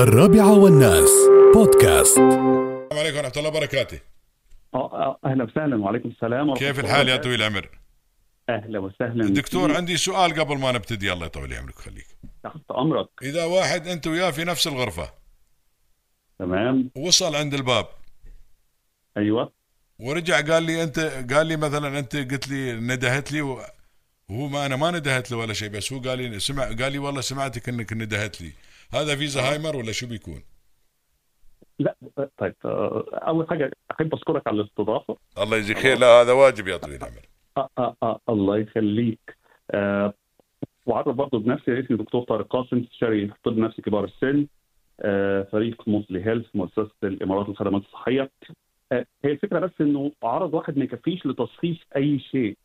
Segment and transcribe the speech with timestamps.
[0.00, 1.10] الرابعة والناس.
[1.54, 2.18] بودكاست.
[2.18, 4.00] السلام عليكم ورحمة الله وبركاته.
[5.24, 7.16] أهلا وسهلا وعليكم السلام ورحمة كيف الحال يا.
[7.16, 7.68] طويل العمر؟
[8.48, 9.28] أهلا وسهلا.
[9.28, 11.12] دكتور عندي سؤال قبل ما نبتدي.
[11.12, 12.06] الله يطول عمرك خليك.
[12.44, 13.08] تحت أمرك.
[13.22, 15.10] إذا واحد أنت وياه في نفس الغرفة.
[16.38, 16.90] تمام.
[16.96, 17.86] وصل عند الباب.
[19.16, 19.52] أيوه.
[19.98, 20.98] ورجع قال لي أنت
[21.32, 23.64] قال لي مثلا أنت قلت لي ندهت لي وهو
[24.28, 27.20] ما أنا ما ندهت له ولا شيء بس هو قال لي سمع قال لي والله
[27.20, 28.52] سمعتك إنك ندهت لي.
[28.92, 30.42] هذا في زهايمر ولا شو بيكون؟
[31.78, 31.96] لا
[32.38, 35.16] طيب آه، أول حاجة أحب أشكرك على الاستضافة.
[35.38, 35.98] الله يجزيك خير.
[35.98, 37.28] لا هذا واجب يا طويل العمر.
[37.56, 39.36] آه آه آه الله يخليك.
[39.70, 40.14] آه
[40.86, 44.46] وعرف برضه بنفسي اسمي دكتور طارق قاسم استشاري طب نفسي كبار السن.
[45.00, 48.30] آه فريق موصلي هيلث مؤسسة الإمارات للخدمات الصحية.
[48.92, 52.58] آه هي الفكرة بس إنه عرض واحد ما يكفيش لتشخيص أي شيء.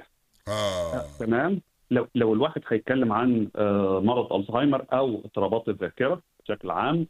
[0.47, 1.61] آه تمام؟
[1.91, 7.07] لو لو الواحد هيتكلم عن آه، مرض ألزهايمر أو اضطرابات الذاكرة بشكل عام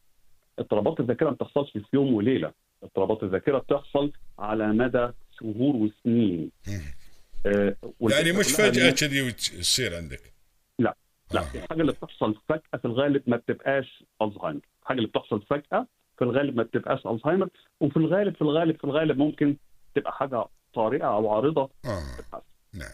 [0.59, 2.51] اضطرابات الذاكرة ما بتحصلش في يوم وليلة.
[2.83, 5.09] اضطرابات الذاكرة بتحصل على مدى
[5.39, 6.51] شهور وسنين.
[7.45, 10.33] آه، يعني مش إنه- كذي وتصير عندك.
[10.79, 10.95] لا
[11.33, 11.45] لا آه.
[11.55, 14.61] الحاجة اللي بتحصل فجأة في الغالب ما بتبقاش ألزهايمر.
[14.81, 19.17] الحاجة اللي بتحصل فجأة في الغالب ما بتبقاش ألزهايمر وفي الغالب في الغالب في الغالب
[19.17, 19.55] ممكن
[19.95, 22.01] تبقى حاجة طارئة أو عارضة آه.
[22.73, 22.89] نعم.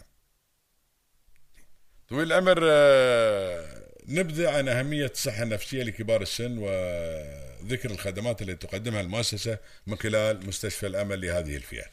[2.12, 3.60] طويل العمر آه،
[4.08, 10.86] نبذة عن أهمية الصحة النفسية لكبار السن وذكر الخدمات التي تقدمها المؤسسة من خلال مستشفى
[10.86, 11.84] الأمل لهذه الفئة.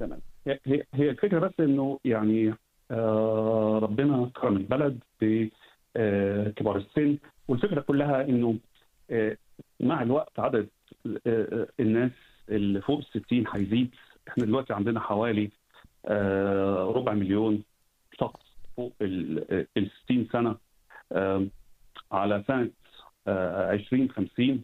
[0.00, 0.20] تمام.
[0.46, 0.58] هي
[0.94, 2.54] هي- الفكرة بس إنه يعني
[2.90, 7.18] آه ربنا كرم البلد بكبار السن.
[7.48, 8.26] والفكرة كلها
[9.10, 9.36] آه
[9.80, 10.68] مع الوقت عدد
[11.06, 12.10] آه آه، الناس
[12.48, 13.90] اللي فوق ال 60 هيزيد.
[14.28, 15.50] إحنا دلوقتي عندنا حوالي
[16.06, 17.62] آه ربع مليون
[18.20, 18.40] شخص
[18.76, 20.56] فوق ال ال 60 سنة.
[21.12, 21.46] آه
[22.12, 22.70] على سنة
[23.28, 24.62] آه 2050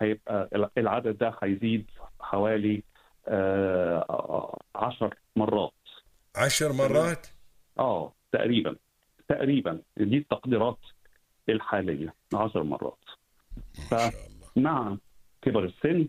[0.00, 2.82] هيبقى العدد ده هيزيد حوالي
[3.28, 5.72] آه، عشر مرات.
[6.36, 7.26] عشر مرات؟
[7.78, 8.76] آه تقريبا
[9.28, 9.82] تقريبا.
[9.96, 10.78] دي التقديرات
[11.48, 13.04] الحالية عشر مرات.
[13.90, 14.96] فمع
[15.42, 16.08] كبر السن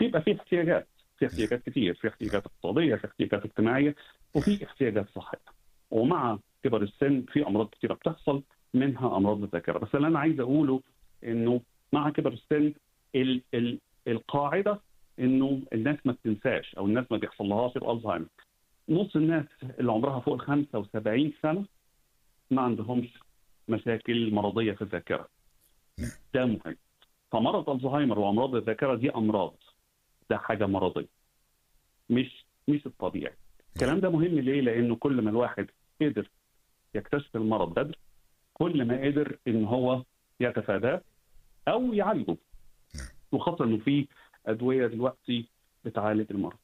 [0.00, 0.88] بيبقى في احتياجات.
[1.18, 1.94] في احتياجات كتير.
[1.94, 3.94] في احتياجات اقتصادية في احتياجات اجتماعية
[4.34, 5.59] وفي احتياجات صحية.
[5.90, 8.42] ومع كبر السن في أمراض كتيرة بتحصل
[8.74, 10.80] منها أمراض الذاكره بس اللي أنا عايز أقوله
[11.24, 11.60] إنه
[11.92, 12.72] مع كبر السن
[13.14, 13.78] ال ال
[14.08, 14.80] القاعدة
[15.18, 18.26] إنه الناس ما بتنساش أو الناس ما بيحصلهاش الزهايمر
[18.88, 19.44] نص الناس
[19.80, 21.64] اللي عمرها فوق ال 75 سنة
[22.50, 23.08] ما عندهمش
[23.68, 25.28] مشاكل مرضية في الذاكرة.
[26.34, 26.76] ده مهم.
[27.32, 29.54] فمرض الزهايمر وأمراض الذاكرة دي أمراض.
[30.30, 31.08] ده حاجة مرضية.
[32.10, 33.34] مش مش الطبيعي.
[33.76, 35.66] الكلام ده مهم ليه؟ لأنه كل ما الواحد
[36.02, 36.28] قدر
[36.94, 37.98] يكتشف المرض بدري
[38.54, 40.02] كل ما قدر إن هو
[40.40, 41.00] يتفاداه
[41.68, 42.36] أو يعالجه.
[43.32, 44.06] وخاصة إنه في
[44.46, 45.44] أدوية دلوقتي
[45.84, 46.56] بتعالج المرض.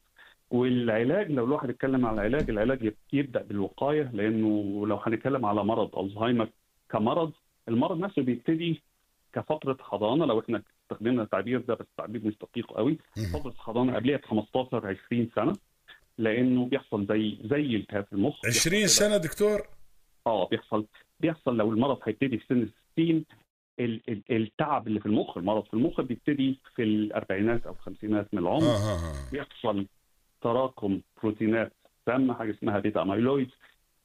[0.51, 5.99] والعلاج لو الواحد اتكلم على العلاج العلاج يب- يبدأ بالوقاية لأنه لو هنتكلم على مرض
[5.99, 6.49] ألزهايمر
[6.89, 7.33] كمرض
[7.69, 8.83] المرض نفسه بيبتدي
[9.33, 10.25] كفترة حضانة.
[10.27, 12.99] لو إحنا استخدمنا التعبير ده بس التعبير مش دقيق قوي.
[13.33, 15.57] فترة حضانة قبلها ب 15 20 سنة.
[16.19, 18.41] لأنه بيحصل زي زي التهاب في المخ.
[18.43, 18.87] بيحصل 20 كده.
[18.87, 19.63] سنة دكتور؟
[20.27, 20.87] آه بيحصل
[21.21, 23.25] بيحصل لو المرض هيبتدي في سن ال 60
[23.81, 28.39] ال- ال- التعب اللي في المخ المرض في المخ بيبتدي في الأربعينات أو الخمسينات من
[28.43, 28.63] العمر.
[28.63, 29.31] آه آه آه.
[29.33, 29.87] بيحصل
[30.43, 31.73] تراكم بروتينات
[32.07, 33.51] سامه حاجة اسمها بيتا أميلويد.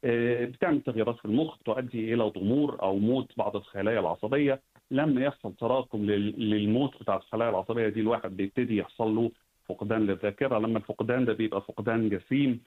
[0.03, 4.61] آه، بتعمل تغييرات في المخ تؤدي إلى ضمور أو موت بعض الخلايا العصبية.
[4.91, 9.31] لما يحصل تراكم لل- للموت بتاع الخلايا العصبية دي الواحد بيبتدي يحصل له
[9.69, 12.61] فقدان للذاكرة لما الفقدان ده بيبقى فقدان جسيم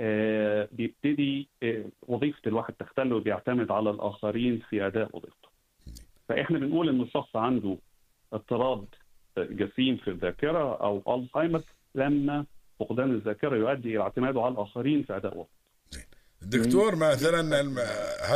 [0.00, 5.48] آه، بيبتدي آه، وظيفة الواحد تختل وبيعتمد على الآخرين في أداء وظيفته.
[6.28, 7.78] فإحنا بنقول إن الشخص عنده
[8.32, 8.84] اضطراب
[9.38, 11.62] جسيم في الذاكرة أو ألزهايمر
[11.94, 12.46] لما
[12.80, 15.52] فقدان الذاكرة يؤدي إلى اعتماده على الآخرين في أداء وظيفته.
[16.42, 17.60] دكتور مثلا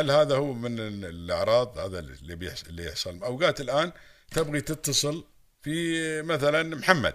[0.00, 3.92] هل هذا هو من ال- الأعراض هذا اللي بيحصل اللي يحصل؟ أوقات الآن
[4.30, 5.24] تبغي تتصل
[5.62, 7.14] في مثلا محمد.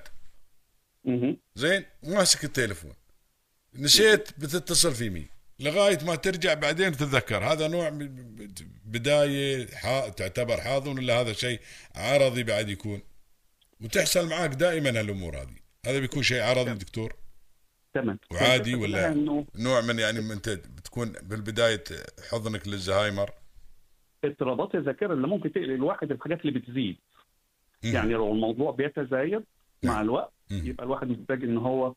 [1.56, 2.94] زين ماسك التليفون.
[3.76, 5.28] نسيت بتتصل في مين.
[5.60, 7.44] لغاية ما ترجع بعدين تتذكر.
[7.44, 7.90] هذا نوع
[8.86, 9.66] بداية
[10.10, 11.60] تعتبر حاضن ولا هذا شيء
[11.96, 13.02] عرضي بعد يكون؟
[13.82, 15.56] وتحصل معاك دائما هالأمور هذه.
[15.86, 17.16] هذا بيكون شيء عرضي دكتور؟
[17.94, 18.20] تمام.
[18.32, 21.84] وعادي ولا- نوع من يعني أنت بتكون بالبداية
[22.32, 23.32] حضنك للزهايمر؟
[24.24, 26.98] اضطرابات الذاكرة اللي ممكن تقلق الواحد الحاجات اللي بتزيد.
[27.84, 29.44] يعني لو الموضوع بيتزايد
[29.84, 30.41] مع الوقت مم.
[30.68, 31.94] يبقى الواحد محتاج إن هو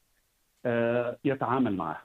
[0.67, 2.03] آه، يتعامل معاها.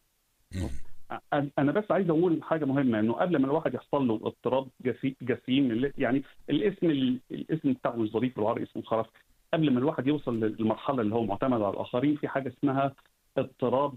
[1.60, 5.92] أنا بس عايز أقول حاجة مهمة إنه قبل ما الواحد يحصل له اضطراب جسي- جسيم
[5.98, 9.07] يعني الاسم ال- الاسم بتاعه مش ظريف بالعربي اسمه خرف
[9.54, 12.94] قبل ما الواحد يوصل للمرحله اللي هو معتمد على الآخرين في حاجة اسمها
[13.38, 13.94] اضطراب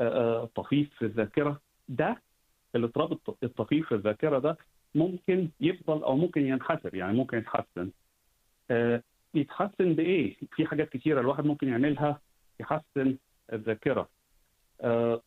[0.00, 1.60] آه، آه، طفيف في الذاكرة.
[1.88, 2.22] ده
[2.76, 4.56] الاضطراب الط- الطفيف في الذاكرة ده
[4.94, 7.90] ممكن يفضل أو ممكن ينحسر يعني ممكن يتحسن.
[9.34, 12.20] آه، يتحسن بإيه؟ في حاجات كتيرة الواحد ممكن يعملها
[12.60, 13.16] يحسن
[13.52, 14.08] الذاكرة.
[14.80, 15.22] آه،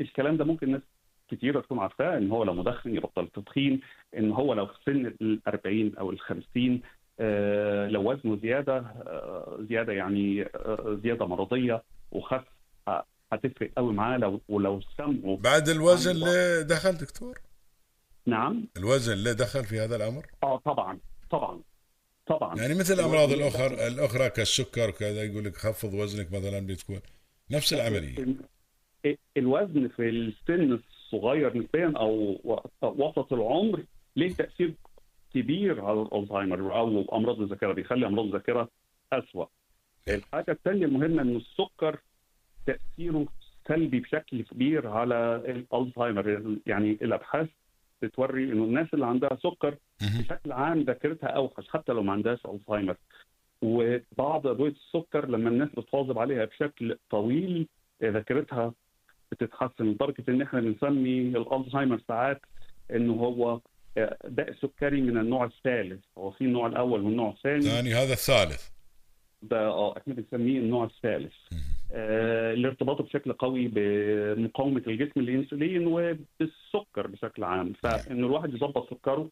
[0.00, 0.82] الكلام ده ممكن ناس
[1.30, 3.80] كتيرة تكون عارفاه إن هو لو مدخن يبطل التدخين
[4.16, 6.80] إن هو لو في سن ال 40 أو ال 50
[7.20, 11.82] آه، لو وزنه زيادة آه، زيادة يعني آه، زيادة مرضية
[12.12, 12.44] وخس
[12.88, 15.36] ه- هتفرق قوي معاه لو ولو سمعه.
[15.36, 17.38] بعد الوزن اللي دخل دكتور؟
[18.26, 18.64] نعم.
[18.76, 20.98] الوزن اللي دخل في هذا الأمر؟ آه طبعا
[21.30, 21.60] طبعا.
[22.26, 22.56] طبعا.
[22.56, 27.00] يعني مثل الأمراض الاخرى الأخرى كالسكر وكذا يقول لك خفض وزنك مثلا بتكون
[27.50, 28.18] نفس العملية.
[28.18, 32.40] ال- الوزن في السن الصغير نسبيا أو
[32.82, 33.84] وسط العمر
[34.16, 34.74] ليه تأثير
[35.34, 38.68] كبير على الألزهايمر أو أمراض الذاكرة بيخلي أمراض الذاكرة
[39.12, 39.48] اسوء.
[40.08, 41.98] الحاجة الثانية المهمة إن السكر
[42.66, 43.26] تأثيره
[43.68, 47.48] سلبي بشكل كبير على الألزهايمر يعني الأبحاث
[48.02, 49.76] بتوري إنه الناس اللي عندها سكر.
[50.00, 52.96] بشكل عام ذاكرتها أوحش حتى لو ما عندهاش ألزهايمر.
[53.62, 57.66] وبعض ادويه السكر لما الناس بتواظب عليها بشكل طويل
[58.02, 58.72] ذاكرتها
[59.32, 62.40] بتتحسن لدرجة إن إحنا بنسمي الألزهايمر ساعات
[62.90, 63.60] إنه هو
[63.98, 66.04] آه، داء سكري من النوع الثالث.
[66.18, 67.60] هو في النوع الأول والنوع الثاني.
[67.62, 68.68] ثاني هذا الثالث.
[69.42, 71.34] ده آه إحنا بنسميه النوع الثالث.
[71.92, 77.72] آه لارتباطه بشكل قوي بمقاومة الجسم للانسولين وبالسكر بشكل عام.
[77.82, 79.28] فإن الواحد يظبط سكره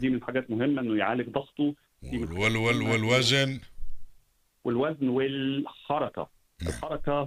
[0.00, 1.74] دي من الحاجات مهمة إنه يعالج ضغطه.
[2.12, 3.60] وال وال والوزن؟
[4.64, 6.28] والوزن والحركة.
[6.62, 7.26] الحركة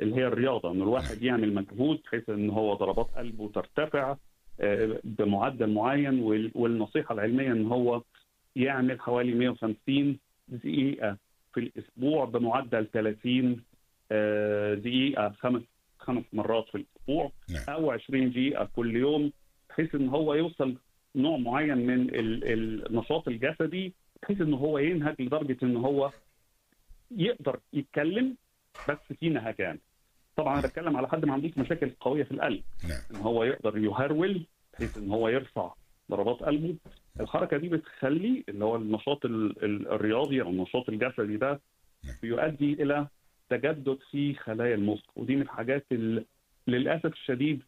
[0.00, 4.16] اللي هي الرياضة ان الواحد يعمل مجهود بحيث إن هو ضربات قلبه ترتفع
[4.60, 8.02] آه، بمعدل معين وال- والنصيحة العلمية إن هو
[8.56, 10.18] يعمل حوالي 150
[10.48, 11.16] دقيقة
[11.54, 13.56] في الأسبوع بمعدل 30 آه،
[14.74, 15.62] دقيقة خمس
[15.98, 17.32] خمس مرات في الأسبوع.
[17.50, 17.62] نعم.
[17.68, 19.32] أو 20 دقيقة كل يوم
[19.70, 20.76] بحيث إن هو يوصل
[21.16, 26.10] نوع معين من ال- النشاط الجسدي بحيث إن هو ينهج لدرجة إن هو
[27.10, 28.36] يقدر يتكلم
[28.88, 29.78] بس في نهجان.
[30.36, 32.62] طبعا أنا بتكلم على حد ما عندوش مشاكل قوية في القلب.
[32.88, 32.98] نعم.
[33.10, 35.72] إن هو يقدر يهرول بحيث إن هو يرفع
[36.10, 36.74] ضربات قلبه.
[37.20, 41.60] الحركة دي بتخلي اللي هو النشاط ال- ال- الرياضي أو النشاط الجسدي ده
[42.22, 43.06] بيؤدي إلى
[43.50, 46.24] تجدد في خلايا المخ ودي من الحاجات اللي
[46.66, 47.62] للأسف الشديد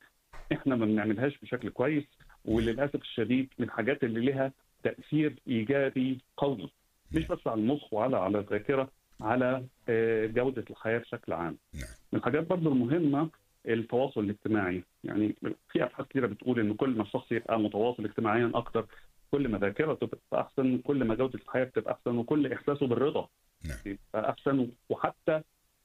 [0.52, 2.04] إحنا ما بنعملهاش بشكل كويس
[2.44, 4.52] وللأسف الشديد من الحاجات اللي لها
[4.82, 6.70] تأثير إيجابي قوي
[7.12, 8.90] مش بس على المخ وعلى على الذاكرة
[9.20, 11.56] على آه، جودة الحياة بشكل عام.
[11.74, 11.88] نعم.
[12.12, 13.30] من الحاجات برضو المهمة
[13.68, 15.34] التواصل الاجتماعي يعني
[15.72, 18.86] في أبحاث كثيره بتقول إن كل ما الشخص يبقى متواصل اجتماعيا أكتر
[19.30, 23.28] كل ما ذاكرته تبقى أحسن كل ما جودة الحياة بتبقى أحسن وكل إحساسه بالرضا
[23.64, 23.78] نعم.
[23.86, 25.42] يبقى أحسن وحتى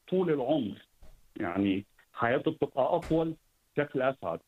[0.10, 0.78] طول العمر.
[1.40, 3.36] يعني حياته بتبقى أطول
[3.78, 4.40] بشكل أسعد.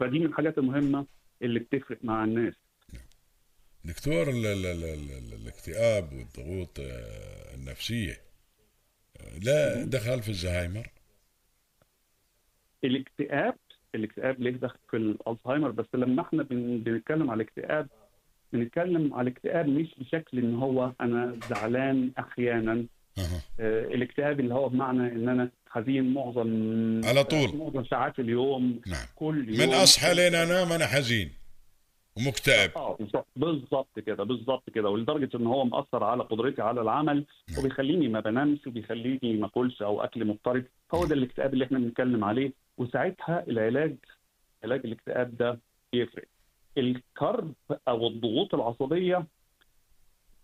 [0.00, 1.06] فدي من الحاجات المهمة
[1.42, 2.54] اللي بتفرق مع الناس.
[3.84, 8.12] دكتور ال ال ال ال ال الاكتئاب والضغوط آه، النفسية
[9.20, 10.86] آه، لا دخل في الزهايمر؟
[12.84, 13.54] الاكتئاب
[13.94, 17.88] الاكتئاب ليه دخل في الألزهايمر؟ بس لما إحنا بن- بنتكلم على الاكتئاب
[18.52, 22.86] بنتكلم على الاكتئاب مش بشكل إن هو أنا زعلان أحيانا.
[23.60, 27.56] الاكتئاب اللي هو بمعنى إن أنا حزين معظم على طول.
[27.56, 29.06] معظم ساعات اليوم نعم.
[29.16, 31.32] كل يوم من اصحى لين أنام أنا حزين
[32.16, 32.70] ومكتئب.
[32.76, 32.98] آه
[33.36, 34.88] بالظبط كده بالظبط كده.
[34.88, 37.58] ولدرجة إن هو مأثر على قدرتي على العمل نعم.
[37.58, 40.64] وبيخليني ما بنامش وبيخليني ما أكلش أو أكل مضطرب.
[40.94, 42.52] هو ده الاكتئاب اللي إحنا بنتكلم عليه.
[42.78, 43.96] وساعتها العلاج
[44.64, 45.58] علاج الاكتئاب ده
[45.92, 46.24] يفرق
[46.78, 47.52] الكرب
[47.88, 49.24] أو الضغوط العصبية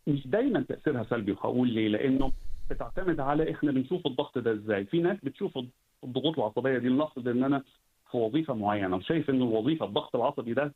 [0.07, 2.33] مش دايما تأثيرها سلبي وهقول ليه؟ لأنه
[2.73, 5.59] بتعتمد على إحنا بنشوف الضغط ده إزاي في ناس بتشوف
[6.05, 7.63] الضغوط العصبية دي نلاحظ إن أنا
[8.11, 10.75] في وظيفة معينة وشايف إن الوظيفة الضغط العصبي ده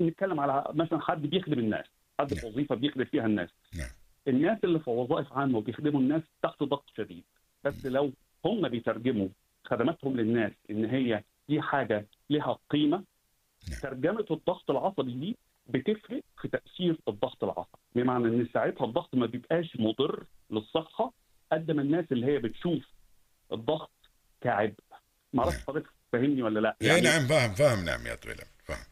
[0.00, 1.86] نتكلم على مثلا حد بيخدم الناس
[2.20, 2.52] حد في نعم.
[2.52, 3.88] وظيفة بيخدم فيها الناس نعم.
[4.28, 7.24] الناس اللي في وظائف عامة وبيخدموا الناس تحت ضغط شديد
[7.64, 8.12] بس لو
[8.44, 9.28] هم بيترجموا
[9.64, 12.96] خدماتهم للناس إن هي دي حاجة لها قيمة
[13.70, 13.80] نعم.
[13.82, 19.76] ترجمة الضغط العصبي دي بتفرق في تأثير الضغط العصبي بمعنى إن ساعتها الضغط ما بيبقاش
[19.78, 21.12] مضر للصحة
[21.52, 22.82] قد ما الناس اللي هي بتشوف
[23.52, 23.90] الضغط
[24.40, 24.74] كعبء.
[25.32, 25.64] ما أعرفش نعم.
[25.66, 28.84] حضرتك فاهمني ولا لأ؟ اي نعم فاهم فاهم نعم يا طويل فاهم.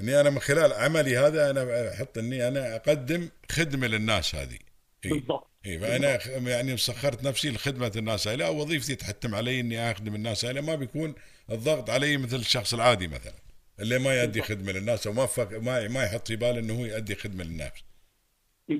[0.00, 4.58] إني أنا من خلال عملي هذا أنا أحط إني أنا أقدم خدمة للناس هذه.
[5.04, 5.50] اي بالضبط.
[5.66, 8.46] اي فأنا يعني سخرت نفسي لخدمة الناس هاي.
[8.46, 10.62] أو وظيفتي تحتم علي إني أخدم الناس هاي.
[10.62, 11.14] ما بيكون
[11.50, 13.47] الضغط علي مثل الشخص العادي مثلا.
[13.80, 16.84] اللي ما يؤدي خدمة للناس أو ما فك ما ما يحط في باله إنه هو
[16.84, 17.84] يؤدي خدمة للناس.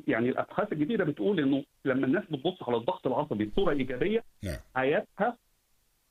[0.09, 4.57] يعني الأبحاث الجديدة بتقول إنه لما الناس بتبص على الضغط العصبي بصورة إيجابية نعم.
[4.76, 5.37] حياتها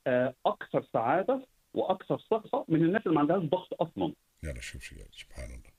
[0.07, 4.13] آه، أكثر سعادة وأكثر صحه من الناس اللي ما عندهاش ضغط أصلا.
[4.43, 5.71] يلا شوف شو سبحان الله.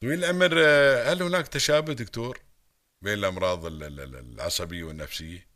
[0.00, 2.38] طويل العمر آه، هل هناك تشابه دكتور
[3.02, 5.46] بين الأمراض ال- ال- ال- العصبية والنفسية؟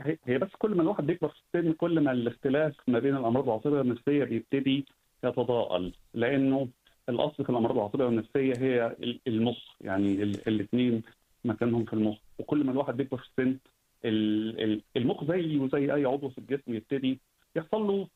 [0.00, 3.44] آه، هي بس كل ما الواحد بيكبر في السن كل ما الاختلاف ما بين الأمراض
[3.48, 4.86] العصبية والنفسية بيبتدي
[5.24, 5.92] يتضاءل.
[6.14, 6.68] لأنه
[7.08, 9.58] الأصل في الأمراض العصبية والنفسية هي ال- المخ.
[9.80, 11.02] يعني الاثنين
[11.44, 12.16] مكانهم في المخ.
[12.38, 13.58] وكل ما الواحد بيكبر في السن
[14.04, 17.18] ال- ال- المخ زي أي عضو في الجسم يبتدي
[17.56, 18.08] يحصل له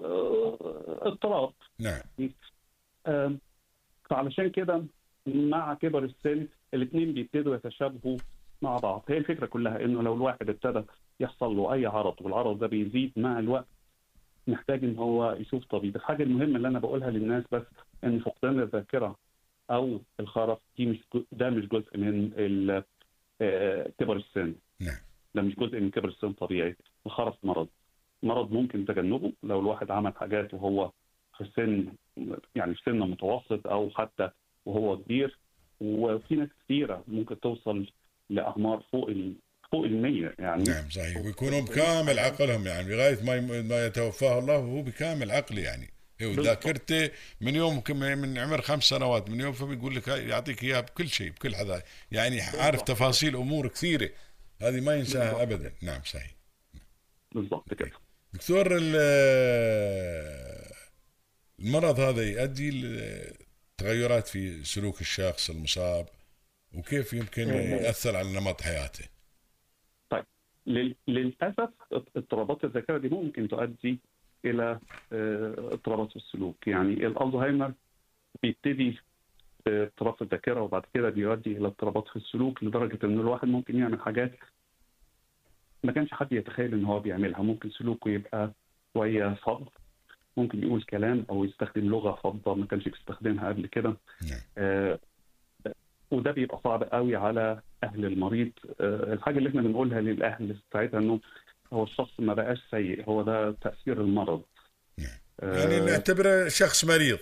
[0.00, 0.56] آه،
[1.02, 1.52] اضطراب.
[1.78, 2.00] نعم.
[3.06, 3.38] آم،
[4.10, 4.84] فعلشان كده
[5.26, 8.16] مع كبر السن الاثنين بيبتدوا يتشابهوا
[8.62, 9.04] مع بعض.
[9.08, 10.82] هي الفكرة كلها إنه لو الواحد ابتدى
[11.20, 13.66] يحصل له أي عرض والعرض ده بيزيد مع الوقت.
[14.46, 15.96] محتاج إن هو يشوف طبيب.
[15.96, 17.62] الحاجة المهمة اللي أنا بقولها للناس بس
[18.04, 19.16] إن فقدان الذاكرة
[19.70, 20.98] أو الخرف دي مش
[21.32, 22.32] ده مش جزء من
[23.42, 24.54] آه، كبر السن.
[24.80, 24.96] نعم.
[25.34, 26.76] ده مش جزء من كبر السن طبيعي.
[27.06, 27.68] الخرف مرض.
[28.22, 30.90] مرض ممكن تجنبه لو الواحد عمل حاجات وهو
[31.38, 31.92] في سن
[32.54, 34.30] يعني في سن متوسط أو حتى
[34.66, 35.38] وهو كبير.
[35.80, 37.86] وفي ناس كثيره ممكن توصل
[38.30, 39.34] لأعمار فوق ال
[39.72, 40.62] فوق ال 100 يعني.
[40.62, 41.16] نعم صحيح.
[41.16, 45.90] ويكونوا بكامل عقلهم يعني لغاية ما ما يتوفاه الله وهو بكامل عقل يعني.
[46.22, 46.46] هو بالضبط.
[46.46, 47.10] ذاكرته
[47.40, 51.30] من يوم من عمر خمس سنوات من يوم فما يقول لك يعطيك إياها بكل شيء
[51.30, 54.10] بكل حدا يعني عارف تفاصيل أمور كثيرة.
[54.62, 55.42] هذه ما ينساها.
[55.42, 55.72] ابدا.
[55.82, 56.34] نعم صحيح.
[57.34, 57.90] بالضبط كده.
[58.32, 60.70] دكتور ال-
[61.60, 66.08] المرض هذا يؤدي لتغيرات في سلوك الشخص المصاب
[66.74, 69.04] وكيف يمكن يأثر على نمط حياته؟
[70.66, 73.98] للأسف اضطرابات الذاكرة دي ممكن تؤدي
[74.44, 74.78] إلى
[75.12, 76.66] آه، اضطرابات في السلوك.
[76.66, 77.72] يعني الألزهايمر
[78.42, 78.98] بيبتدي
[79.66, 84.00] باضطراب في الذاكرة وبعد كده بيؤدي إلى اضطرابات في السلوك لدرجة إن الواحد ممكن يعمل
[84.00, 84.32] حاجات
[85.84, 87.42] ما كانش حد يتخيل إن هو بيعملها.
[87.42, 88.52] ممكن سلوكه يبقى
[88.94, 89.68] شوية فض
[90.36, 93.96] ممكن يقول كلام أو يستخدم لغة فضة ما كانش بيستخدمها قبل كده.
[94.30, 94.40] نعم.
[94.58, 94.98] آه،
[96.10, 98.52] وده بيبقى صعب قوي على أهل المريض.
[98.80, 101.20] آه، الحاجة اللي إحنا بنقولها للأهل ساعتها إنه
[101.72, 104.42] هو الشخص ما بقاش سيء هو ده تأثير المرض.
[104.98, 105.18] نعم.
[105.40, 107.18] آه، يعني نعتبره شخص مريض.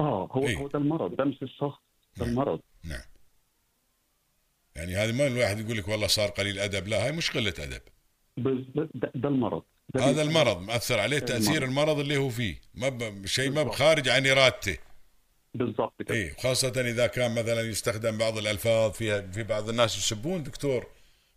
[0.00, 0.56] آه هو إيه.
[0.56, 1.78] هو ده المرض ده مش الشخص
[2.16, 2.28] ده نعم.
[2.30, 2.60] المرض.
[2.84, 3.00] نعم.
[4.76, 7.82] يعني هذا ما الواحد يقول لك والله صار قليل أدب لا هاي مش قلة أدب.
[8.36, 9.62] ده, ده المرض.
[9.94, 11.98] ده هذا المرض مأثر عليه تأثير المرض.
[11.98, 12.56] اللي هو فيه.
[12.74, 13.26] ما ب...
[13.26, 14.78] شيء ما بخارج عن إرادته.
[15.54, 16.14] بالظبط كده.
[16.14, 20.86] اي خاصة إذا كان مثلا يستخدم بعض الألفاظ فيها في بعض الناس يسبون دكتور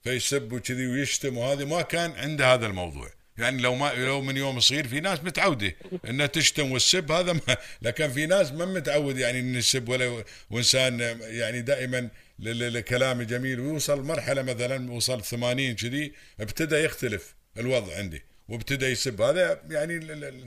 [0.03, 3.09] فيسب وكذي ويشتم وهذا ما كان عنده هذا الموضوع.
[3.37, 5.75] يعني لو ما لو من يوم صغير في ناس متعودة
[6.09, 10.99] إنها تشتم والسب هذا ما لكن في ناس ما متعود يعني إن يسب ولا وإنسان
[11.21, 17.97] يعني دائما ل- ل- لكلام جميل ويوصل مرحلة مثلا وصل 80 كذي ابتدى يختلف الوضع
[17.97, 19.21] عنده وابتدى يسب.
[19.21, 19.99] هذا يعني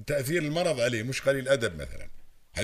[0.07, 2.09] تأثير المرض عليه مش قليل أدب مثلا.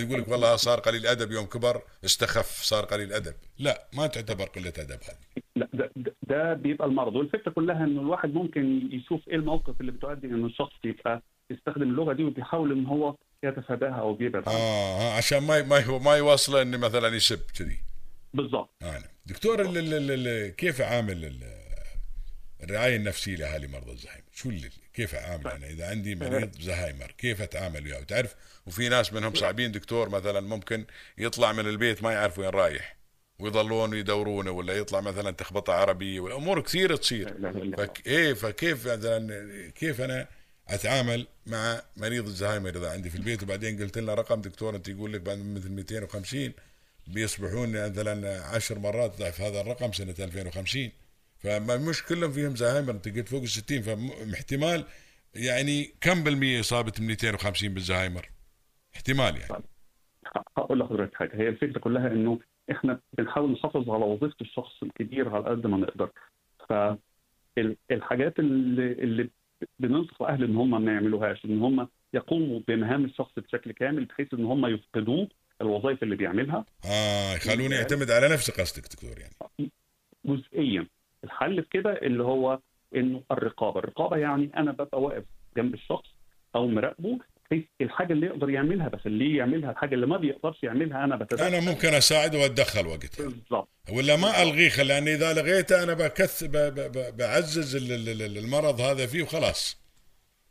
[0.02, 4.44] يقول لك والله صار قليل ادب يوم كبر استخف صار قليل ادب لا ما تعتبر
[4.44, 5.42] قلة أدب هذه.
[5.56, 7.14] لا ده, ده, ده بيبقى المرض.
[7.16, 12.12] والفكرة كلها إنه الواحد ممكن يشوف إيه الموقف اللي بتؤدي ان الشخص يبقى يستخدم اللغة
[12.12, 16.78] دي وبيحاول ان هو يتفاداها أو بيبعد آه عشان ما ما هو ما يوصله إنه
[16.78, 17.78] مثلا يسب كذي.
[18.34, 19.02] بالظبط آه نعم.
[19.26, 21.63] دكتور ال ال ال ال كيف عامل ال-
[22.64, 24.24] الرعاية النفسية لأهالي مرضى الزهايمر.
[24.34, 28.34] شو اللي كيف أعامل أنا؟ إذا عندي مريض زهايمر كيف أتعامل وياه وتعرف
[28.66, 30.84] وفي ناس منهم صعبين دكتور مثلا ممكن
[31.18, 32.96] يطلع من البيت ما يعرف وين رايح
[33.38, 37.34] ويظلون يدورونه ولا يطلع مثلا تخبطة عربية والأمور كثير تصير.
[37.78, 40.28] فك إيه فكيف مثلا كيف أنا
[40.68, 45.12] أتعامل مع مريض الزهايمر إذا عندي في البيت؟ وبعدين قلت لنا رقم دكتور أنت يقول
[45.12, 46.52] لك بعد مثل 250
[47.06, 50.90] بيصبحون مثلا عشر مرات ضعف هذا الرقم سنة 2050
[51.44, 54.84] فما مش كلهم فيهم زهايمر انت قلت فوق ال 60 فاحتمال
[55.34, 58.28] يعني كم بالمية اصابه 250 بالزهايمر؟
[58.96, 59.64] احتمال يعني.
[60.56, 62.38] هقول لحضرتك حاجة هي الفكرة كلها إنه
[62.70, 66.10] إحنا بنحاول نحافظ على وظيفة الشخص الكبير على قد ما نقدر.
[66.68, 69.30] فالحاجات اللي اللي
[69.78, 74.44] بننصح أهل إن هم ما يعملوهاش إن هم يقوموا بمهام الشخص بشكل كامل بحيث إن
[74.44, 75.28] هم يفقدوه
[75.60, 76.64] الوظائف اللي بيعملها.
[76.84, 79.34] آه يخلوني يعتمد على نفسه قصدك دكتور يعني.
[80.24, 80.86] جزئيا.
[81.24, 82.58] الحل في كده اللي هو
[82.96, 83.78] إنه الرقابة.
[83.78, 85.24] الرقابة يعني أنا ببقى واقف
[85.56, 86.06] جنب الشخص
[86.56, 87.18] أو مراقبه
[87.50, 91.44] بحيث الحاجة اللي يقدر يعملها بخليه يعملها الحاجة اللي ما بيقدرش يعملها أنا بتدخل.
[91.44, 93.24] أنا ممكن اساعد وأتدخل وقتها.
[93.28, 98.22] بالظبط ولا ما ألغيه لأن إذا لغيته أنا بكث ب- ب- ب- بعزز ال- ال-
[98.22, 99.84] ال- المرض هذا فيه وخلاص.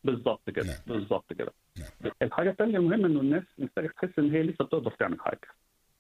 [0.04, 0.66] بالظبط كده.
[0.66, 0.78] نعم.
[0.88, 1.54] بالظبط كده.
[1.80, 2.12] نعم.
[2.22, 5.48] الحاجة الثانية المهمة إنه الناس محتاجة تحس إن هي لسه بتقدر تعمل حاجة.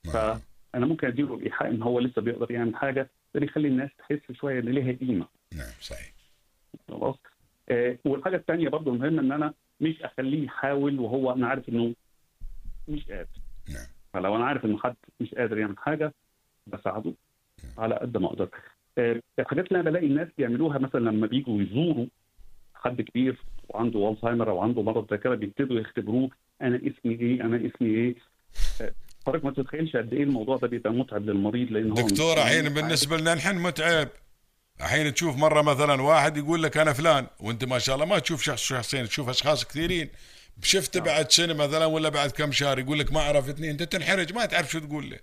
[0.05, 0.41] ما-
[0.73, 4.59] فانا ممكن أديله الايحاء إن هو لسه بيقدر يعمل حاجة ده بيخلي الناس تحس شوية
[4.59, 5.27] إن ليها قيمة.
[5.55, 6.13] نعم صحيح.
[6.87, 7.15] خلاص.
[7.69, 11.93] آه والحاجة الثانية برضو المهمه إن أنا مش أخليه يحاول وهو أنا عارف إنه
[12.87, 13.27] مش قادر.
[13.73, 13.85] نعم.
[14.13, 16.13] فلو أنا عارف إن حد مش قادر يعمل حاجة
[16.67, 17.13] بساعده
[17.77, 18.49] على قد ما أقدر.
[18.97, 22.05] آه، الحاجات اللي أنا بلاقي الناس بيعملوها مثلا لما بيجوا يزوروا
[22.75, 26.29] حد كبير وعنده الزهايمر أو عنده مرض ذاكره بيبتدوا يختبروه
[26.61, 28.15] أنا اسمي إيه أنا اسمي إيه؟
[29.27, 32.69] حضرتك ما تتخيلش قد إيه الموضوع ده بيبقى متعب للمريض لأن هو دكتور مش- الحين
[32.69, 34.09] بالنسبة لنا نحن متعب.
[34.81, 38.43] الحين تشوف مرة مثلا واحد يقول لك أنا فلان وأنت ما شاء الله ما تشوف
[38.43, 40.09] شخص شخصين تشوف أشخاص كثيرين.
[40.63, 41.05] شفته نعم.
[41.07, 44.71] بعد سنة مثلا ولا بعد كم شهر يقول لك ما عرفتني أنت تنحرج ما تعرف
[44.71, 45.19] شو تقول له.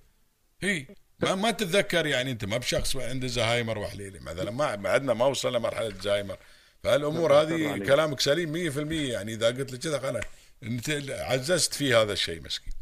[0.63, 0.87] هي
[1.23, 4.51] ما, ما تتذكر يعني أنت ما بشخص عنده زهايمر وحليله مثلا.
[4.51, 6.37] ما بعدنا ما وصلنا مرحله زهايمر.
[6.83, 7.79] فالأمور لا، هذه.
[7.79, 10.21] كلامك سليم 100% يعني إذا قلت لك كذا
[10.63, 12.73] أنت عززت في هذا الشيء مسكين.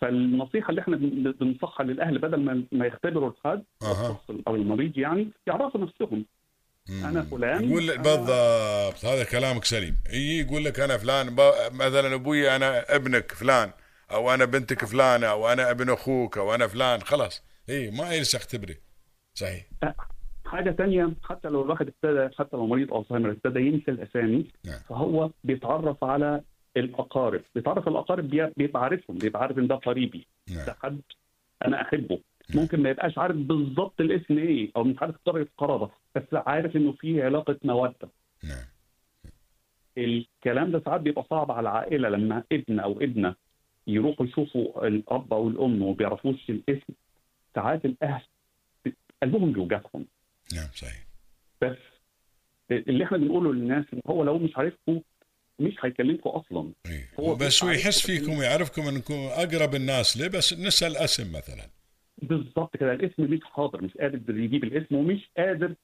[0.00, 3.64] فالنصيحة اللي إحنا بن- بننصحها للأهل بدل ما ما يختبروا الحد
[4.48, 6.24] أو المريض يعني يعرفوا نفسهم.
[7.04, 9.96] أنا فلان يقول لك بالضبط هذا كلامك سليم.
[10.12, 13.70] يجي يقول لك أنا فلان ب- مثلا أبوي أنا ابنك فلان
[14.12, 17.42] أو أنا بنتك فلانة أو أنا ابن أخوك أو أنا فلان خلاص.
[17.68, 18.74] اي ما يلزم اختبره
[19.34, 19.64] صحيح.
[20.46, 24.78] حاجة تانية حتى لو الواحد ابتدى حتى لو مريض ألزهايمر ابتدى ينسى الأسامي نعم.
[24.88, 26.40] فهو بيتعرف على
[26.76, 27.42] الأقارب.
[27.54, 30.66] بيتعرف الأقارب بي- بيبقى عارفهم بيبقى عارف إن ده قريبي نعم.
[30.66, 31.00] ده حد
[31.66, 32.20] أنا أحبه.
[32.54, 36.92] ممكن ما يبقاش عارف بالظبط الاسم إيه أو مش عارف درجه القرابه بس عارف إنه
[36.92, 38.08] في علاقة موده
[38.44, 38.64] نعم.
[39.98, 43.34] الكلام ده ساعات بيبقى صعب على العائلة لما ابن أو ابنة
[43.86, 46.92] يروحوا يشوفوا الأب أو الأم وما بيعرفوش الاسم.
[47.54, 48.22] ساعات الأهل
[49.22, 50.06] قلبهم بيوجعهم.
[50.54, 51.06] نعم صحيح.
[51.62, 51.76] بس
[52.70, 55.00] اللي إحنا بنقوله للناس إن هو لو مش عارفكم
[55.58, 56.72] مش هيكلمكم أصلا.
[56.86, 57.10] إيه.
[57.20, 61.66] هو بس هو يحس فيكم ويعرفكم إنكم أقرب الناس له بس نسأل اسم مثلا.
[62.22, 65.74] بالظبط كده الاسم مش حاضر مش قادر يجيب الاسم ومش قادر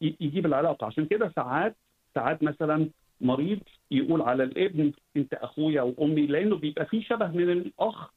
[0.00, 0.86] يجيب العلاقة.
[0.86, 1.76] عشان كده ساعات
[2.14, 7.50] ساعات مثلا مريض يقول على الابن أنت أخويا أو امي لأنه بيبقى فيه شبه من
[7.50, 8.10] الأخ.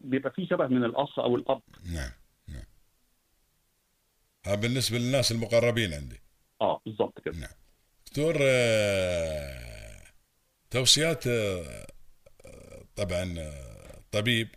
[0.00, 1.62] بيبقى فيه شبه من الأخ أو الأب.
[1.94, 2.10] نعم
[2.48, 2.64] نعم.
[4.46, 6.20] ها بالنسبة للناس المقربين عندي.
[6.60, 7.34] آه بالظبط كده.
[7.38, 7.50] نعم.
[8.06, 9.61] دكتور آه،
[10.72, 11.86] توصيات آه،
[12.96, 14.48] طبعا آه، طبيب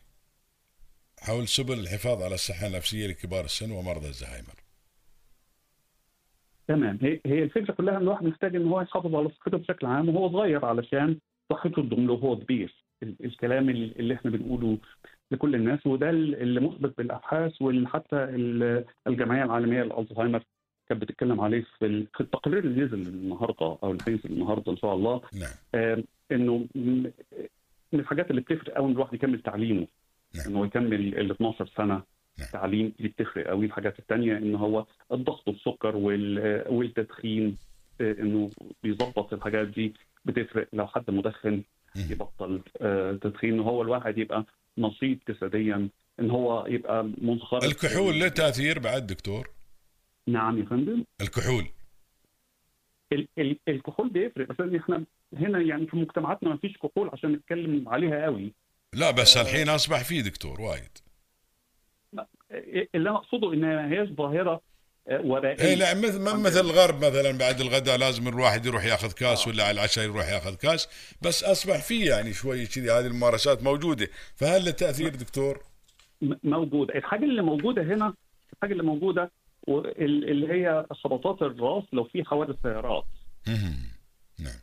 [1.19, 4.55] حول سبل الحفاظ على الصحة النفسية لكبار السن ومرضى الزهايمر.
[6.67, 6.99] تمام.
[7.25, 10.65] هي الفكرة كلها ان الواحد محتاج ان هو يحافظ على صحته بشكل عام وهو صغير
[10.65, 11.19] علشان
[11.51, 12.75] صحته تدوم له وهو كبير.
[13.03, 14.77] ال- الكلام ال- اللي إحنا بنقوله
[15.31, 18.15] لكل الناس وده ال- اللي مثبت بالأبحاث وحتى
[19.07, 20.43] الجمعية العالمية للألزهايمر.
[20.89, 24.77] كانت بتتكلم عليه في ال- في التقرير اللي نزل النهارده أو اللي هينزل النهارده إن
[24.77, 25.21] شاء الله.
[25.33, 26.03] نعم.
[26.31, 27.11] إنه من
[27.93, 29.87] الحاجات اللي بتفرق قوي إن الواحد يكمل تعليمه.
[30.35, 30.47] نعم.
[30.47, 32.03] إنه يكمل ال 12 سنة
[32.39, 32.47] نعم.
[32.53, 37.57] تعليم دي بتفرق قوي الحاجات الثانية إن هو الضغط والسكر وال- والتدخين
[38.01, 38.49] آه، إنه
[38.83, 39.93] بيظبط الحاجات دي
[40.25, 40.67] بتفرق.
[40.73, 41.61] لو حد مدخن.
[42.09, 43.59] يبطل آه، تدخين.
[43.59, 44.45] هو الواحد يبقى
[44.77, 45.89] نشيط جسديا.
[46.19, 47.63] إن هو يبقى منخرط.
[47.63, 49.49] الكحول له تأثير بعد دكتور.
[50.27, 51.03] نعم يا فندم.
[51.21, 51.65] الكحول.
[53.11, 55.03] ال- ال- الكحول بيفرق بس إحنا
[55.37, 58.53] هنا يعني في مجتمعاتنا ما فيش كحول عشان نتكلم عليها قوي.
[58.93, 60.97] لا بس الحين أصبح فيه دكتور وايد.
[62.95, 64.61] اللي أنا أقصده انها هي ظاهرة
[65.07, 69.11] آه، وبائيه اي لا مثل ما مثل الغرب مثلا بعد الغداء لازم الواحد يروح ياخذ
[69.11, 70.87] كاس ولا على العشاء يروح ياخذ كاس
[71.21, 74.07] بس أصبح فيه يعني شوي كذي هذه الممارسات موجودة.
[74.35, 75.63] فهل له تاثير دكتور؟
[76.43, 76.95] موجودة.
[76.95, 78.13] الحاجة اللي موجودة هنا
[78.53, 79.31] الحاجة اللي موجودة
[79.67, 83.05] اللي هي خبطات الراس لو في حوادث سيارات.
[84.39, 84.59] نعم.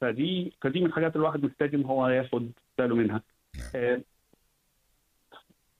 [0.00, 3.22] فدي فدي من الحاجات الواحد محتاج ان هو ياخد باله منها.
[3.56, 3.70] نعم.
[3.74, 4.00] آه،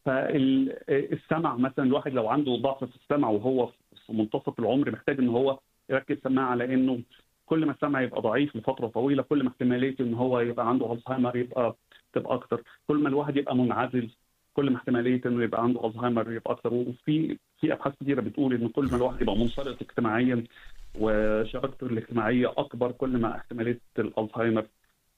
[0.05, 3.67] فالسمع مثلا الواحد لو عنده ضعف في السمع وهو
[4.07, 5.59] في منتصف العمر محتاج إن هو
[5.91, 7.03] يركز سماعة لأنه
[7.47, 11.37] كل ما السمع يبقى ضعيف لفترة طويلة كل ما احتماليه إن هو يبقى عنده ألزهايمر
[11.37, 11.77] يبقى
[12.13, 12.63] تبقى أكتر.
[12.89, 14.11] كل ما الواحد يبقى منعزل
[14.55, 16.75] كل ما احتماليه إنه يبقى عنده ألزهايمر يبقى أكتر.
[16.75, 20.45] وفي في أبحاث كثيره بتقول إن كل ما الواحد يبقى منفرط اجتماعيا
[20.95, 24.67] وشبكته الاجتماعية أكبر كل ما احتمالية الألزهايمر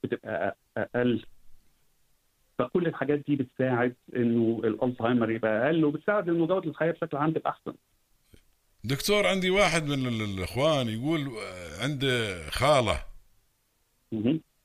[0.05, 1.25] بتبقى أقل.
[2.59, 7.51] فكل الحاجات دي بتساعد إنه الألزهايمر يبقى أقل وبتساعد إنه جودة الحياة بشكل عام تبقى
[7.51, 7.73] أحسن.
[8.85, 11.31] دكتور عندي واحد من ال- الإخوان يقول
[11.81, 13.05] عنده خالة.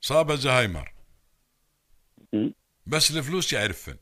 [0.02, 0.92] صابه زهايمر.
[2.88, 3.96] بس الفلوس يعرفن.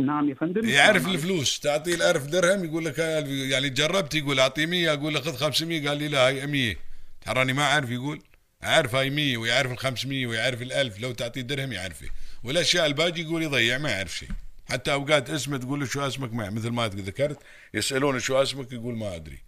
[0.00, 0.68] نعم يا فندم.
[0.68, 1.14] يعرف نعم.
[1.14, 1.60] الفلوس.
[1.60, 5.98] تعطيه الألف درهم يقول لك يعني جربت يقول اعطيه 100 أقول له خذ 500 قال
[5.98, 6.76] لي لا هاي 100
[7.20, 8.22] تراني ما أعرف يقول
[8.62, 11.00] عارف هاي 100 ويعرف ال 500 ويعرف الألف.
[11.00, 12.06] لو تعطيه درهم يعرفه.
[12.44, 14.28] والأشياء الباقي يقول يضيع ما يعرف شيء.
[14.66, 17.38] حتى أوقات اسمه تقول له شو اسمك؟ ما مثل ما ذكرت
[17.74, 19.38] يسألونه شو اسمك يقول ما أدري.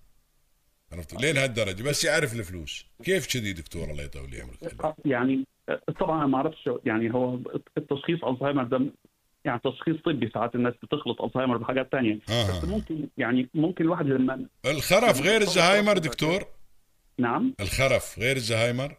[0.93, 1.83] عرفت؟ لين هالدرجة.
[1.83, 2.87] بس يعرف الفلوس.
[3.05, 4.95] كيف كذي دكتور؟ الله يطول لي عمرك.
[5.05, 5.47] يعني
[6.01, 7.39] طبعا ما أعرفش يعني هو
[7.79, 8.81] التشخيص الزهايمر ده
[9.45, 12.19] يعني تشخيص طبي ساعات الناس بتخلط ألزهايمر بحاجات تانية.
[12.29, 12.49] آه.
[12.49, 16.45] بس ممكن يعني ممكن الواحد لما الخرف غير الزهايمر دكتور؟
[17.19, 17.55] نعم.
[17.61, 18.97] الخرف غير الزهايمر؟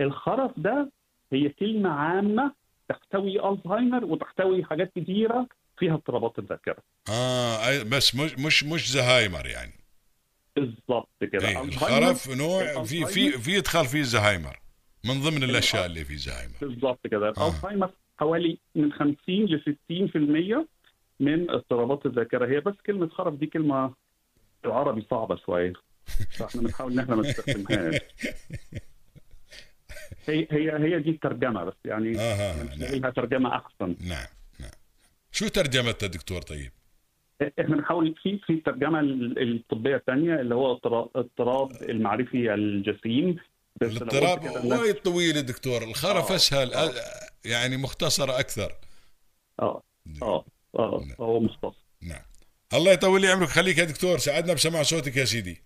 [0.00, 0.92] الخرف ده
[1.32, 2.52] هي كلمة عامة
[2.88, 5.46] تحتوي ألزهايمر وتحتوي حاجات كتيرة
[5.78, 6.76] فيها اضطرابات الذاكرة
[7.10, 9.72] آه بس مش مش مش زهايمر يعني.
[10.56, 11.62] بالظبط كده.
[11.62, 13.38] ألزهايمر الخرف نوع في في الزهايمر.
[13.38, 14.58] في يدخل فيه زهايمر
[15.04, 16.54] من ضمن الأشياء اللي في زهايمر.
[16.60, 17.34] بالظبط كده.
[17.36, 17.48] آه.
[17.48, 17.90] ألزهايمر
[18.22, 19.62] حوالي من 50 ل
[20.62, 20.66] 60%
[21.20, 22.46] من اضطرابات الذاكرة.
[22.46, 23.94] هي بس كلمة خرف دي كلمة
[24.64, 25.72] العربي صعبة شوية.
[26.38, 28.00] فاحنا بنحاول إن إحنا ما نستخدمهاش.
[30.26, 33.00] هي هي هي دي الترجمة بس يعني أها نلاقي نعم.
[33.00, 33.96] لها ترجمة أحسن.
[34.08, 34.26] نعم
[34.60, 34.70] نعم.
[35.32, 36.70] شو ترجمتها دكتور طيب؟
[37.60, 40.72] إحنا بنحاول في في الترجمه ال- الطبية الثانية اللي هو
[41.16, 43.36] اضطراب- المعرفي الجسيم.
[43.82, 45.82] الاضطراب وايد طويل دكتور.
[45.82, 46.90] الخرف آه، أسهل آه.
[47.44, 48.72] يعني مختصر أكثر.
[49.60, 49.82] آه
[50.22, 50.44] آه
[50.78, 52.22] آه هو مختص نعم.
[52.74, 53.48] الله يطول لي عمرك.
[53.48, 54.18] خليك يا دكتور.
[54.18, 55.62] سعدنا بسماع صوتك يا سيدي.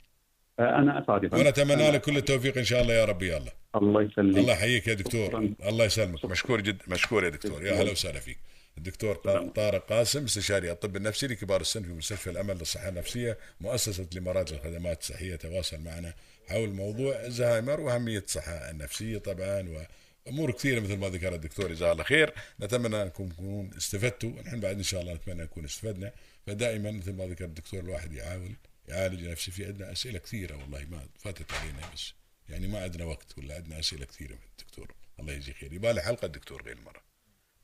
[0.58, 1.46] آه، أنا اسعد يا فندم.
[1.46, 3.22] ونتمنى لك كل التوفيق إن شاء الله يا رب.
[3.22, 3.42] يا
[3.76, 4.36] الله يسلمك.
[4.38, 5.28] الله يحييك يا دكتور.
[5.28, 5.68] شكراً.
[5.68, 6.24] الله يسلمك.
[6.24, 7.66] مشكور جدا مشكور يا دكتور.
[7.66, 8.38] يا هلا وسهلا فيك.
[8.78, 14.06] الدكتور طا- طارق قاسم استشاري الطب النفسي لكبار السن في مستشفى الأمل للصحة النفسية مؤسسة
[14.12, 15.36] الامارات للخدمات الصحية.
[15.36, 16.14] تواصل معنا
[16.48, 19.86] حول موضوع الزهايمر وأهمية الصحة النفسية طبعا
[20.26, 22.34] وامور كثيرة مثل ما ذكر الدكتور جزاه الله خير.
[22.60, 24.30] نتمنى أنكم تكونون استفدتوا.
[24.42, 26.12] نحن بعد إن شاء الله نتمنى نكون استفدنا.
[26.46, 28.54] فدائما مثل ما ذكر الدكتور الواحد يحاول
[28.88, 32.12] يعالج نفسه في عندنا أسئلة كثيرة والله ما فاتت علينا بس.
[32.48, 34.94] يعني ما عندنا وقت ولا عندنا أسئلة كثيرة من الدكتور.
[35.20, 35.72] الله يجزيه خير.
[35.72, 37.02] يبقى له حلقة الدكتور غير مرة.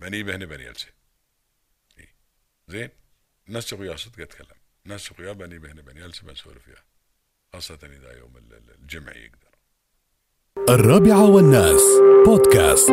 [0.01, 0.89] بني بهنا بني يلسه
[1.99, 2.09] إيه.
[2.69, 2.89] زين؟
[3.49, 6.83] الناس وياه صدق اتكلم الناس وياه بني بهنا بني يلسه بنسولف وياه
[7.53, 9.42] خاصة إذا يوم ال- ال- الجمعه يقدر.
[10.69, 11.83] الرابعة والناس
[12.27, 12.93] بودكاست.